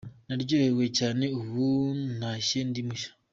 Naryohewe 0.27 0.85
cyane, 0.97 1.25
ubu 1.39 1.67
ntashye 2.17 2.59
ndi 2.69 2.81
mushya. 2.87 3.11